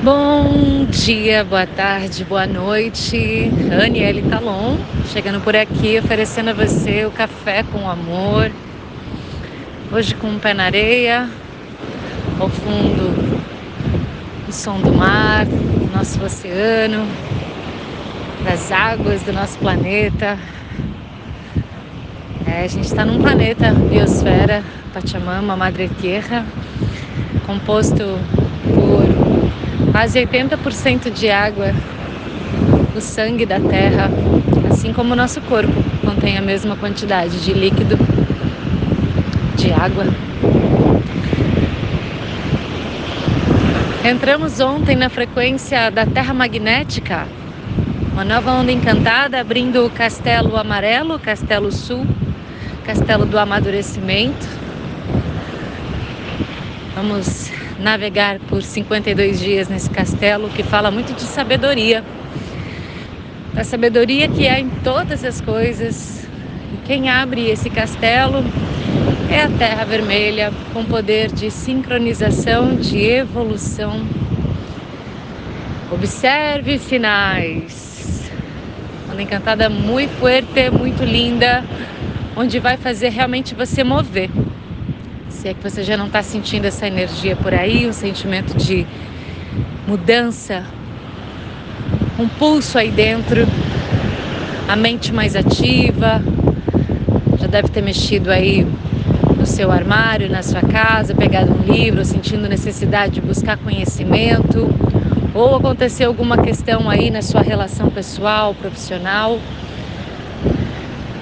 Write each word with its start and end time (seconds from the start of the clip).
Bom 0.00 0.86
dia, 0.88 1.44
boa 1.44 1.66
tarde, 1.66 2.24
boa 2.24 2.46
noite. 2.46 3.50
Aniele 3.84 4.22
Talon, 4.22 4.76
chegando 5.08 5.40
por 5.40 5.56
aqui 5.56 5.98
oferecendo 5.98 6.50
a 6.50 6.52
você 6.52 7.04
o 7.04 7.10
café 7.10 7.64
com 7.64 7.90
amor. 7.90 8.48
Hoje 9.92 10.14
com 10.14 10.28
um 10.28 10.38
pé 10.38 10.54
na 10.54 10.66
areia, 10.66 11.28
ao 12.38 12.48
fundo 12.48 13.34
o 14.48 14.52
som 14.52 14.80
do 14.80 14.92
mar, 14.92 15.44
do 15.46 15.90
nosso 15.92 16.22
oceano, 16.24 17.04
das 18.44 18.70
águas 18.70 19.20
do 19.22 19.32
nosso 19.32 19.58
planeta. 19.58 20.38
É, 22.46 22.62
a 22.62 22.68
gente 22.68 22.84
está 22.84 23.04
num 23.04 23.20
planeta 23.20 23.72
biosfera, 23.72 24.62
Pachamama, 24.94 25.56
Madre 25.56 25.90
Tierra, 26.00 26.46
composto 27.44 28.16
quase 29.92 30.18
80% 30.20 31.10
de 31.10 31.30
água 31.30 31.72
do 32.94 33.00
sangue 33.00 33.46
da 33.46 33.60
terra, 33.60 34.10
assim 34.70 34.92
como 34.92 35.12
o 35.12 35.16
nosso 35.16 35.40
corpo 35.42 35.72
contém 36.04 36.36
a 36.36 36.42
mesma 36.42 36.76
quantidade 36.76 37.44
de 37.44 37.52
líquido, 37.52 37.96
de 39.56 39.72
água. 39.72 40.04
Entramos 44.04 44.58
ontem 44.60 44.96
na 44.96 45.10
frequência 45.10 45.90
da 45.90 46.06
Terra 46.06 46.32
Magnética, 46.32 47.26
uma 48.12 48.24
nova 48.24 48.52
onda 48.52 48.72
encantada 48.72 49.38
abrindo 49.38 49.84
o 49.84 49.90
Castelo 49.90 50.56
Amarelo, 50.56 51.18
Castelo 51.18 51.70
Sul, 51.70 52.06
Castelo 52.86 53.26
do 53.26 53.38
Amadurecimento. 53.38 54.46
Vamos 56.94 57.47
navegar 57.78 58.38
por 58.40 58.62
52 58.62 59.38
dias 59.38 59.68
nesse 59.68 59.88
castelo 59.88 60.48
que 60.48 60.62
fala 60.62 60.90
muito 60.90 61.12
de 61.14 61.22
sabedoria. 61.22 62.04
Da 63.54 63.64
sabedoria 63.64 64.28
que 64.28 64.48
há 64.48 64.58
em 64.58 64.68
todas 64.82 65.24
as 65.24 65.40
coisas. 65.40 66.26
E 66.72 66.86
quem 66.86 67.08
abre 67.08 67.48
esse 67.48 67.70
castelo 67.70 68.44
é 69.30 69.42
a 69.42 69.48
Terra 69.48 69.84
Vermelha, 69.84 70.52
com 70.72 70.84
poder 70.84 71.32
de 71.32 71.50
sincronização, 71.50 72.76
de 72.76 72.98
evolução. 72.98 74.06
Observe 75.90 76.78
sinais. 76.78 78.30
Uma 79.10 79.22
encantada 79.22 79.68
muito 79.68 80.10
forte, 80.18 80.70
muito 80.70 81.02
linda, 81.02 81.64
onde 82.36 82.58
vai 82.58 82.76
fazer 82.76 83.08
realmente 83.08 83.54
você 83.54 83.82
mover. 83.82 84.30
Se 85.28 85.48
é 85.48 85.54
que 85.54 85.62
você 85.62 85.82
já 85.82 85.96
não 85.96 86.06
está 86.06 86.22
sentindo 86.22 86.64
essa 86.64 86.86
energia 86.86 87.36
por 87.36 87.54
aí, 87.54 87.86
um 87.86 87.92
sentimento 87.92 88.56
de 88.56 88.86
mudança, 89.86 90.64
um 92.18 92.26
pulso 92.28 92.78
aí 92.78 92.90
dentro, 92.90 93.46
a 94.68 94.74
mente 94.74 95.12
mais 95.12 95.36
ativa, 95.36 96.20
já 97.38 97.46
deve 97.46 97.68
ter 97.68 97.82
mexido 97.82 98.30
aí 98.30 98.66
no 99.38 99.46
seu 99.46 99.70
armário, 99.70 100.28
na 100.28 100.42
sua 100.42 100.62
casa, 100.62 101.14
pegado 101.14 101.52
um 101.52 101.72
livro, 101.72 102.04
sentindo 102.04 102.48
necessidade 102.48 103.14
de 103.14 103.20
buscar 103.20 103.56
conhecimento, 103.58 104.68
ou 105.34 105.56
aconteceu 105.56 106.08
alguma 106.08 106.38
questão 106.38 106.90
aí 106.90 107.10
na 107.10 107.22
sua 107.22 107.42
relação 107.42 107.88
pessoal, 107.90 108.54
profissional. 108.54 109.38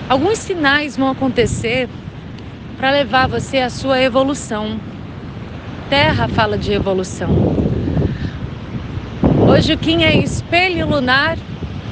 Alguns 0.09 0.39
sinais 0.39 0.97
vão 0.97 1.11
acontecer 1.11 1.89
para 2.77 2.91
levar 2.91 3.27
você 3.27 3.59
à 3.59 3.71
sua 3.71 4.01
evolução. 4.01 4.79
Terra 5.89 6.29
fala 6.29 6.59
de 6.59 6.73
evolução. 6.73 7.31
Hoje 9.49 9.73
o 9.73 9.79
Kim 9.79 10.03
é 10.03 10.17
espelho 10.17 10.87
lunar, 10.87 11.39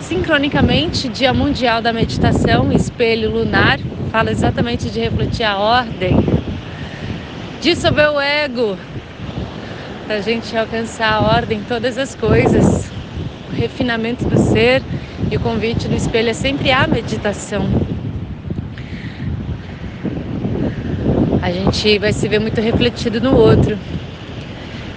sincronicamente, 0.01 1.09
Dia 1.09 1.33
Mundial 1.33 1.81
da 1.81 1.93
Meditação, 1.93 2.71
espelho 2.73 3.31
lunar, 3.31 3.79
fala 4.11 4.31
exatamente 4.31 4.91
de 4.91 5.01
refletir 5.01 5.45
a 5.45 5.57
ordem, 5.57 6.17
dissolver 7.63 8.11
o 8.11 8.21
ego, 8.21 8.77
para 10.07 10.17
a 10.17 10.21
gente 10.21 10.55
alcançar 10.57 11.15
a 11.15 11.21
ordem 11.21 11.61
em 11.61 11.63
todas 11.63 11.97
as 11.97 12.15
coisas, 12.15 12.91
o 13.51 13.57
refinamento 13.57 14.27
do 14.27 14.39
ser 14.39 14.83
e 15.31 15.37
o 15.37 15.41
convite 15.41 15.89
do 15.89 15.95
espelho 15.95 16.29
é 16.29 16.35
sempre 16.35 16.71
a 16.71 16.87
meditação. 16.87 17.94
A 21.45 21.53
gente 21.53 21.99
vai 21.99 22.11
se 22.11 22.27
ver 22.27 22.39
muito 22.39 22.59
refletido 22.59 23.21
no 23.21 23.37
outro. 23.37 23.79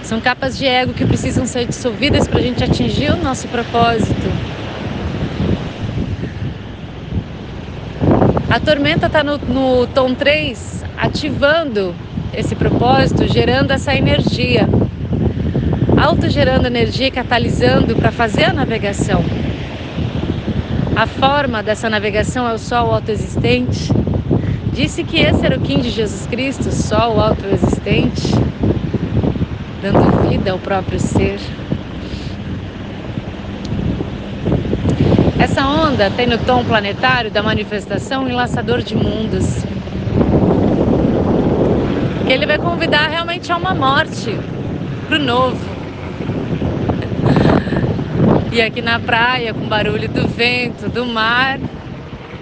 São 0.02 0.18
capas 0.18 0.56
de 0.56 0.64
ego 0.64 0.94
que 0.94 1.04
precisam 1.04 1.44
ser 1.44 1.66
dissolvidas 1.66 2.26
para 2.26 2.38
a 2.38 2.42
gente 2.42 2.64
atingir 2.64 3.12
o 3.12 3.16
nosso 3.16 3.46
propósito. 3.48 4.32
A 8.48 8.58
tormenta 8.58 9.08
está 9.08 9.22
no, 9.22 9.36
no 9.36 9.86
tom 9.88 10.14
3, 10.14 10.86
ativando 10.96 11.94
esse 12.32 12.54
propósito, 12.54 13.28
gerando 13.28 13.70
essa 13.72 13.94
energia, 13.94 14.66
autogerando 15.98 16.66
energia, 16.66 17.10
catalisando 17.10 17.94
para 17.94 18.10
fazer 18.10 18.44
a 18.44 18.54
navegação. 18.54 19.22
A 20.96 21.06
forma 21.06 21.62
dessa 21.62 21.90
navegação 21.90 22.48
é 22.48 22.54
o 22.54 22.58
sol 22.58 22.90
autoexistente 22.90 23.97
Disse 24.78 25.02
que 25.02 25.18
esse 25.18 25.44
era 25.44 25.58
o 25.58 25.60
Kim 25.60 25.80
de 25.80 25.90
Jesus 25.90 26.24
Cristo, 26.28 26.70
só 26.70 27.12
o 27.12 27.20
autoexistente, 27.20 28.30
dando 29.82 30.28
vida 30.28 30.52
ao 30.52 30.58
próprio 30.60 31.00
ser. 31.00 31.40
Essa 35.36 35.66
onda 35.66 36.08
tem 36.12 36.28
no 36.28 36.38
tom 36.38 36.64
planetário 36.64 37.28
da 37.28 37.42
manifestação 37.42 38.22
um 38.22 38.28
enlaçador 38.28 38.80
de 38.80 38.94
mundos. 38.94 39.64
Que 42.24 42.32
ele 42.32 42.46
vai 42.46 42.58
convidar 42.58 43.08
realmente 43.08 43.50
a 43.50 43.56
uma 43.56 43.74
morte, 43.74 44.38
para 45.08 45.16
o 45.16 45.20
novo. 45.20 45.58
E 48.52 48.62
aqui 48.62 48.80
na 48.80 49.00
praia, 49.00 49.52
com 49.52 49.66
barulho 49.66 50.08
do 50.08 50.28
vento, 50.28 50.88
do 50.88 51.04
mar, 51.04 51.58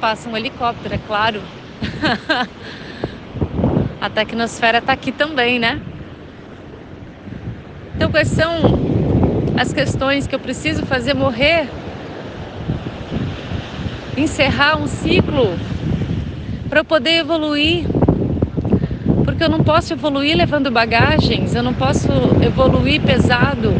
passa 0.02 0.28
um 0.28 0.36
helicóptero, 0.36 0.96
é 0.96 0.98
claro, 0.98 1.40
a 4.00 4.10
tecnosfera 4.10 4.78
está 4.78 4.92
aqui 4.92 5.12
também, 5.12 5.58
né? 5.58 5.80
Então, 7.96 8.10
quais 8.10 8.28
são 8.28 8.50
as 9.58 9.72
questões 9.72 10.26
que 10.26 10.34
eu 10.34 10.38
preciso 10.38 10.84
fazer 10.84 11.14
morrer? 11.14 11.68
Encerrar 14.16 14.76
um 14.76 14.86
ciclo 14.86 15.58
para 16.68 16.80
eu 16.80 16.84
poder 16.84 17.18
evoluir. 17.18 17.86
Porque 19.24 19.42
eu 19.42 19.48
não 19.48 19.64
posso 19.64 19.92
evoluir 19.92 20.36
levando 20.36 20.70
bagagens, 20.70 21.54
eu 21.54 21.62
não 21.62 21.74
posso 21.74 22.08
evoluir 22.44 23.00
pesado. 23.02 23.72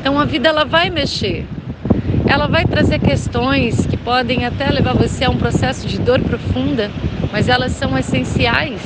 Então 0.00 0.18
a 0.18 0.24
vida 0.24 0.48
ela 0.48 0.64
vai 0.64 0.90
mexer 0.90 1.46
ela 2.32 2.46
vai 2.46 2.64
trazer 2.64 2.98
questões 2.98 3.84
que 3.84 3.94
podem 3.94 4.46
até 4.46 4.70
levar 4.70 4.94
você 4.94 5.26
a 5.26 5.28
um 5.28 5.36
processo 5.36 5.86
de 5.86 5.98
dor 5.98 6.18
profunda, 6.18 6.90
mas 7.30 7.46
elas 7.46 7.72
são 7.72 7.96
essenciais 7.98 8.80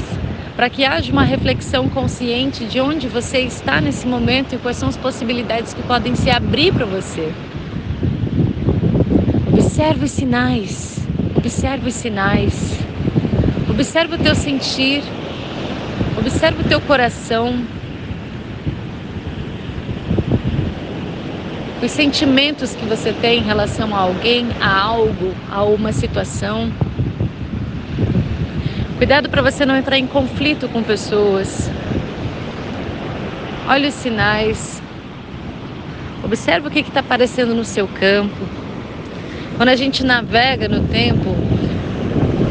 para 0.56 0.68
que 0.68 0.84
haja 0.84 1.12
uma 1.12 1.22
reflexão 1.22 1.88
consciente 1.88 2.64
de 2.64 2.80
onde 2.80 3.06
você 3.06 3.38
está 3.38 3.80
nesse 3.80 4.04
momento 4.04 4.56
e 4.56 4.58
quais 4.58 4.76
são 4.76 4.88
as 4.88 4.96
possibilidades 4.96 5.72
que 5.72 5.82
podem 5.84 6.16
se 6.16 6.28
abrir 6.28 6.74
para 6.74 6.84
você. 6.86 7.32
Observe 9.46 10.06
os 10.06 10.10
sinais, 10.10 10.98
observe 11.36 11.88
os 11.88 11.94
sinais, 11.94 12.80
observe 13.70 14.16
o 14.16 14.18
teu 14.18 14.34
sentir, 14.34 15.04
observe 16.18 16.62
o 16.62 16.64
teu 16.64 16.80
coração, 16.80 17.62
os 21.82 21.90
sentimentos 21.90 22.74
que 22.74 22.86
você 22.86 23.12
tem 23.12 23.40
em 23.40 23.42
relação 23.42 23.94
a 23.94 24.00
alguém, 24.00 24.46
a 24.60 24.80
algo, 24.80 25.34
a 25.50 25.62
uma 25.62 25.92
situação. 25.92 26.72
Cuidado 28.96 29.28
para 29.28 29.42
você 29.42 29.66
não 29.66 29.76
entrar 29.76 29.98
em 29.98 30.06
conflito 30.06 30.68
com 30.68 30.82
pessoas. 30.82 31.70
Olhe 33.68 33.88
os 33.88 33.94
sinais. 33.94 34.82
Observe 36.24 36.68
o 36.68 36.70
que 36.70 36.80
está 36.80 37.00
aparecendo 37.00 37.54
no 37.54 37.64
seu 37.64 37.86
campo. 37.86 38.42
Quando 39.56 39.68
a 39.68 39.76
gente 39.76 40.02
navega 40.02 40.68
no 40.68 40.88
tempo 40.88 41.36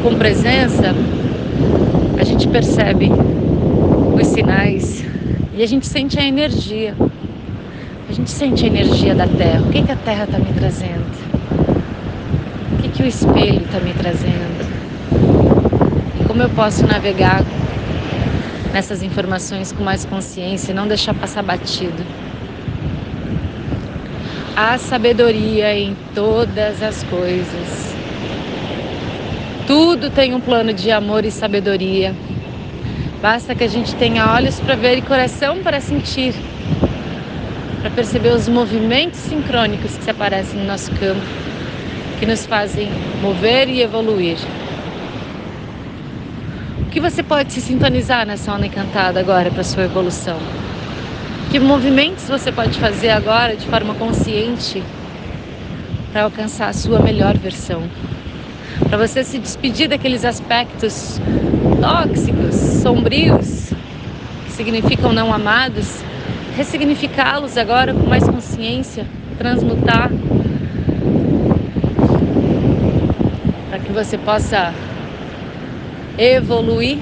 com 0.04 0.16
presença, 0.16 0.94
a 2.20 2.24
gente 2.24 2.48
percebe 2.48 3.10
os 4.14 4.28
sinais 4.28 5.04
e 5.58 5.64
a 5.64 5.66
gente 5.66 5.88
sente 5.88 6.20
a 6.20 6.24
energia. 6.24 6.96
A 8.16 8.18
gente 8.18 8.32
sente 8.32 8.64
a 8.64 8.68
energia 8.68 9.14
da 9.14 9.28
Terra. 9.28 9.60
O 9.60 9.70
que, 9.70 9.82
que 9.82 9.92
a 9.92 9.96
Terra 9.98 10.24
está 10.24 10.40
me 10.40 10.54
trazendo? 10.54 11.06
O 12.72 12.82
que, 12.82 12.88
que 12.88 13.04
o 13.04 13.06
espelho 13.06 13.62
está 13.62 13.78
me 13.82 13.94
trazendo? 13.94 14.72
E 16.22 16.24
como 16.24 16.42
eu 16.42 16.50
posso 16.52 16.88
navegar 16.88 17.44
nessas 18.72 19.04
informações 19.04 19.74
com 19.74 19.84
mais 19.84 20.06
consciência 20.06 20.72
e 20.72 20.74
não 20.74 20.88
deixar 20.88 21.14
passar 21.14 21.44
batido? 21.44 22.02
há 24.56 24.78
sabedoria 24.78 25.78
em 25.78 25.94
todas 26.14 26.82
as 26.82 27.04
coisas. 27.04 27.94
Tudo 29.68 30.10
tem 30.10 30.34
um 30.34 30.40
plano 30.40 30.72
de 30.72 30.90
amor 30.90 31.26
e 31.26 31.32
sabedoria. 31.32 32.16
Basta 33.22 33.54
que 33.54 33.66
a 33.66 33.68
gente 33.68 33.94
tenha 33.96 34.32
olhos 34.32 34.58
para 34.62 34.76
ver 34.76 34.98
e 34.98 35.02
coração 35.02 35.62
para 35.62 35.82
sentir, 35.82 36.34
para 37.86 37.94
perceber 37.94 38.30
os 38.30 38.50
movimentos 38.50 39.20
sincrônicos 39.20 39.96
que 39.96 40.04
se 40.04 40.10
aparecem 40.10 40.60
no 40.60 40.66
nosso 40.66 40.90
campo, 40.94 41.22
que 42.18 42.26
nos 42.26 42.44
fazem 42.44 42.90
mover 43.22 43.70
e 43.70 43.80
evoluir. 43.80 44.38
O 46.80 46.86
que 46.90 47.00
você 47.00 47.22
pode 47.22 47.54
se 47.54 47.62
sintonizar 47.62 48.26
nessa 48.26 48.52
onda 48.52 48.66
encantada 48.66 49.20
agora 49.20 49.52
para 49.52 49.64
sua 49.64 49.84
evolução? 49.84 50.40
Que 51.52 51.60
movimentos 51.60 52.28
você 52.28 52.52
pode 52.52 52.80
fazer 52.80 53.12
agora 53.12 53.56
de 53.56 53.68
forma 53.68 53.94
consciente 53.94 54.82
para 56.12 56.24
alcançar 56.24 56.70
a 56.70 56.74
sua 56.74 57.00
melhor 57.00 57.38
versão? 57.38 57.84
Para 58.90 58.98
você 58.98 59.24
se 59.24 59.38
despedir 59.38 59.88
daqueles 59.90 60.26
aspectos 60.26 61.22
tóxicos, 61.80 62.56
sombrios, 62.56 63.70
que 64.48 64.52
significam 64.54 65.14
não 65.14 65.32
amados, 65.32 66.04
ressignificá-los 66.56 67.58
agora 67.58 67.94
com 67.94 68.08
mais 68.08 68.24
consciência, 68.24 69.06
transmutar, 69.38 70.10
para 73.70 73.80
que 73.80 73.92
você 73.92 74.18
possa 74.18 74.74
evoluir, 76.18 77.00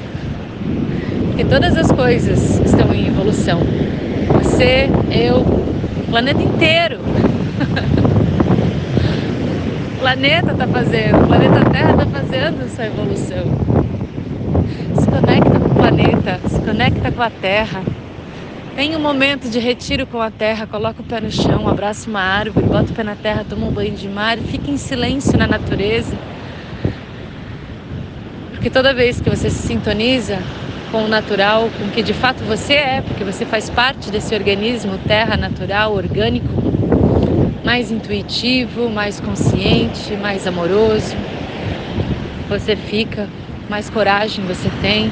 porque 1.28 1.44
todas 1.46 1.78
as 1.78 1.92
coisas 1.92 2.60
estão 2.60 2.92
em 2.94 3.08
evolução. 3.08 3.60
Você, 4.42 4.90
eu, 5.12 5.38
o 5.42 6.06
planeta 6.10 6.42
inteiro. 6.42 6.98
o 9.96 10.00
planeta 10.00 10.52
está 10.52 10.68
fazendo, 10.68 11.24
o 11.24 11.28
planeta 11.28 11.70
Terra 11.70 11.92
está 11.92 12.06
fazendo 12.08 12.64
essa 12.66 12.86
evolução. 12.86 13.44
Se 15.00 15.08
conecta 15.08 15.60
com 15.60 15.70
o 15.70 15.76
planeta, 15.76 16.40
se 16.50 16.60
conecta 16.60 17.12
com 17.12 17.22
a 17.22 17.30
Terra. 17.30 17.84
Tem 18.76 18.96
um 18.96 19.00
momento 19.00 19.48
de 19.50 19.60
retiro 19.60 20.08
com 20.08 20.20
a 20.20 20.32
terra, 20.32 20.66
coloca 20.66 21.00
o 21.00 21.06
pé 21.06 21.22
no 21.22 21.30
chão, 21.30 21.68
abraça 21.68 22.10
uma 22.10 22.22
árvore, 22.22 22.66
bota 22.66 22.92
o 22.92 22.96
pé 22.96 23.04
na 23.04 23.16
terra, 23.16 23.46
toma 23.48 23.68
um 23.68 23.72
banho 23.72 23.94
de 23.94 24.10
mar, 24.10 24.36
fica 24.40 24.72
em 24.72 24.78
silêncio 24.78 25.38
na 25.38 25.46
natureza. 25.46 26.18
Porque 28.50 28.72
toda 28.72 28.92
vez 28.92 29.22
que 29.22 29.30
você 29.30 29.52
se 29.52 29.68
sintoniza 29.68 30.40
com 30.92 31.04
o 31.04 31.08
natural, 31.08 31.70
com 31.78 31.86
o 31.86 31.92
que 31.92 32.02
de 32.02 32.16
fato 32.16 32.44
você 32.46 32.74
é, 32.74 33.02
porque 33.02 33.24
você 33.24 33.46
faz 33.46 33.70
parte 33.70 34.10
desse 34.10 34.34
organismo 34.34 34.98
terra 35.08 35.38
natural, 35.38 35.94
orgânico, 35.94 36.48
mais 37.64 37.92
intuitivo, 37.92 38.90
mais 38.90 39.20
consciente, 39.20 40.16
mais 40.16 40.48
amoroso. 40.48 41.16
Você 42.50 42.76
fica, 42.76 43.30
mais 43.70 43.88
coragem 43.88 44.44
você 44.46 44.70
tem, 44.82 45.12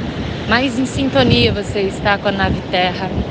mais 0.49 0.79
em 0.79 0.85
sintonia 0.87 1.53
você 1.53 1.81
está 1.81 2.17
com 2.17 2.27
a 2.27 2.31
nave 2.31 2.59
Terra. 2.71 3.30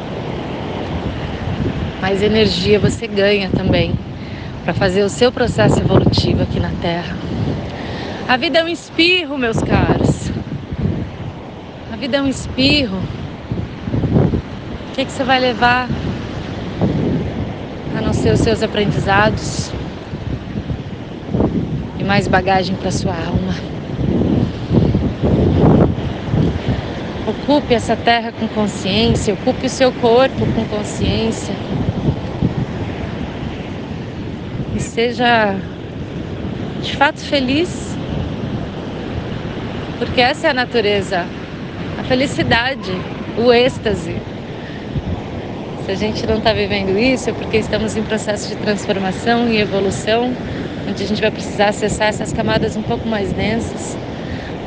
Mais 2.00 2.22
energia 2.22 2.78
você 2.78 3.06
ganha 3.06 3.50
também 3.50 3.94
para 4.64 4.74
fazer 4.74 5.02
o 5.02 5.08
seu 5.08 5.30
processo 5.30 5.78
evolutivo 5.80 6.42
aqui 6.42 6.58
na 6.58 6.70
Terra. 6.80 7.16
A 8.28 8.36
vida 8.36 8.58
é 8.58 8.64
um 8.64 8.68
espirro, 8.68 9.36
meus 9.36 9.58
caros 9.62 10.30
vida 12.00 12.16
é 12.16 12.22
um 12.22 12.28
espirro. 12.28 12.96
O 12.96 14.94
que, 14.94 15.04
que 15.04 15.12
você 15.12 15.22
vai 15.22 15.38
levar 15.38 15.86
a 17.94 18.00
não 18.00 18.14
ser 18.14 18.32
os 18.32 18.40
seus 18.40 18.62
aprendizados 18.62 19.70
e 21.98 22.04
mais 22.04 22.26
bagagem 22.26 22.74
para 22.74 22.90
sua 22.90 23.12
alma? 23.12 23.54
Ocupe 27.26 27.74
essa 27.74 27.94
terra 27.94 28.32
com 28.32 28.48
consciência, 28.48 29.34
ocupe 29.34 29.66
o 29.66 29.70
seu 29.70 29.92
corpo 29.92 30.46
com 30.54 30.64
consciência. 30.64 31.54
E 34.74 34.79
seja 34.90 35.56
de 36.82 36.96
fato 36.96 37.20
feliz, 37.20 37.96
porque 39.98 40.20
essa 40.20 40.48
é 40.48 40.50
a 40.50 40.54
natureza 40.54 41.24
a 42.00 42.04
felicidade, 42.04 42.90
o 43.36 43.52
êxtase. 43.52 44.16
Se 45.84 45.92
a 45.92 45.94
gente 45.94 46.26
não 46.26 46.38
está 46.38 46.52
vivendo 46.52 46.98
isso, 46.98 47.28
é 47.28 47.32
porque 47.32 47.58
estamos 47.58 47.94
em 47.94 48.02
processo 48.02 48.48
de 48.48 48.56
transformação 48.56 49.48
e 49.48 49.60
evolução, 49.60 50.32
onde 50.88 51.02
a 51.02 51.06
gente 51.06 51.20
vai 51.20 51.30
precisar 51.30 51.68
acessar 51.68 52.08
essas 52.08 52.32
camadas 52.32 52.76
um 52.76 52.82
pouco 52.82 53.06
mais 53.06 53.32
densas. 53.32 53.98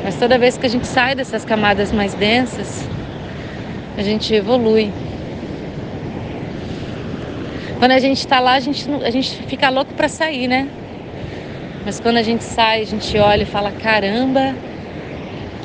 Mas 0.04 0.16
toda 0.16 0.38
vez 0.38 0.56
que 0.56 0.66
a 0.66 0.68
gente 0.68 0.86
sai 0.86 1.14
dessas 1.16 1.44
camadas 1.44 1.90
mais 1.90 2.14
densas, 2.14 2.86
a 3.98 4.02
gente 4.02 4.32
evolui. 4.32 4.92
Quando 7.78 7.90
a 7.90 7.98
gente 7.98 8.18
está 8.18 8.40
lá, 8.40 8.54
a 8.54 8.60
gente, 8.60 8.88
a 9.04 9.10
gente 9.10 9.42
fica 9.42 9.68
louco 9.68 9.92
para 9.94 10.08
sair, 10.08 10.46
né? 10.46 10.68
Mas 11.84 12.00
quando 12.00 12.16
a 12.16 12.22
gente 12.22 12.44
sai, 12.44 12.82
a 12.82 12.86
gente 12.86 13.18
olha 13.18 13.42
e 13.42 13.46
fala: 13.46 13.72
caramba, 13.72 14.54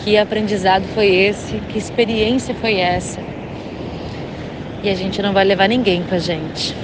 que 0.04 0.18
aprendizado 0.18 0.84
foi 0.94 1.08
esse? 1.08 1.56
Que 1.70 1.78
experiência 1.78 2.54
foi 2.56 2.78
essa? 2.78 3.22
E 4.84 4.90
a 4.90 4.96
gente 4.96 5.22
não 5.22 5.34
vai 5.34 5.46
levar 5.46 5.70
ninguém 5.70 6.04
com 6.04 6.16
a 6.16 6.20
gente. 6.20 6.76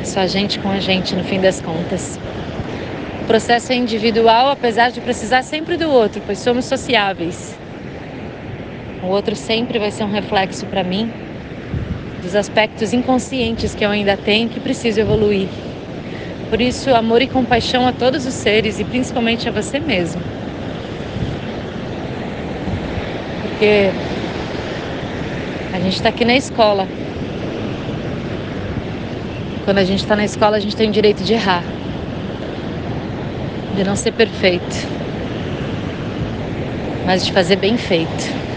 É 0.00 0.04
só 0.04 0.20
a 0.20 0.26
gente 0.26 0.58
com 0.58 0.70
a 0.70 0.80
gente 0.80 1.14
no 1.14 1.22
fim 1.22 1.40
das 1.40 1.60
contas. 1.60 2.18
O 3.22 3.26
processo 3.26 3.72
é 3.72 3.76
individual, 3.76 4.50
apesar 4.50 4.90
de 4.90 5.00
precisar 5.00 5.42
sempre 5.42 5.76
do 5.76 5.88
outro, 5.90 6.20
pois 6.26 6.38
somos 6.38 6.64
sociáveis. 6.64 7.56
O 9.02 9.06
outro 9.06 9.36
sempre 9.36 9.78
vai 9.78 9.90
ser 9.90 10.04
um 10.04 10.10
reflexo 10.10 10.66
para 10.66 10.82
mim 10.82 11.27
dos 12.28 12.36
aspectos 12.36 12.92
inconscientes 12.92 13.74
que 13.74 13.84
eu 13.84 13.90
ainda 13.90 14.16
tenho 14.16 14.48
que 14.48 14.60
preciso 14.60 15.00
evoluir. 15.00 15.48
Por 16.50 16.60
isso, 16.60 16.94
amor 16.94 17.22
e 17.22 17.26
compaixão 17.26 17.86
a 17.86 17.92
todos 17.92 18.26
os 18.26 18.34
seres 18.34 18.78
e 18.78 18.84
principalmente 18.84 19.48
a 19.48 19.52
você 19.52 19.80
mesmo. 19.80 20.20
porque 23.58 23.90
a 25.74 25.80
gente 25.80 25.96
está 25.96 26.10
aqui 26.10 26.24
na 26.24 26.36
escola. 26.36 26.86
Quando 29.64 29.78
a 29.78 29.84
gente 29.84 29.98
está 29.98 30.14
na 30.14 30.24
escola, 30.24 30.56
a 30.56 30.60
gente 30.60 30.76
tem 30.76 30.88
o 30.88 30.92
direito 30.92 31.24
de 31.24 31.32
errar, 31.32 31.64
de 33.74 33.82
não 33.82 33.96
ser 33.96 34.12
perfeito, 34.12 34.86
mas 37.04 37.26
de 37.26 37.32
fazer 37.32 37.56
bem 37.56 37.76
feito. 37.76 38.47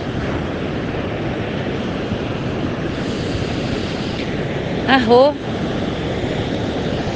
Arro. 4.88 5.34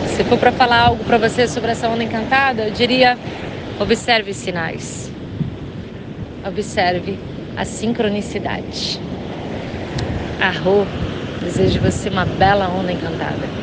Se 0.07 0.23
for 0.23 0.37
para 0.37 0.51
falar 0.51 0.79
algo 0.81 1.03
para 1.03 1.17
você 1.17 1.47
sobre 1.47 1.71
essa 1.71 1.89
onda 1.89 2.03
encantada, 2.03 2.63
eu 2.63 2.71
diria: 2.71 3.17
observe 3.79 4.31
os 4.31 4.37
sinais. 4.37 5.11
Observe 6.47 7.19
a 7.57 7.65
sincronicidade. 7.65 8.99
Arro, 10.39 10.85
desejo 11.41 11.79
você 11.79 12.09
uma 12.09 12.25
bela 12.25 12.67
onda 12.69 12.91
encantada. 12.91 13.55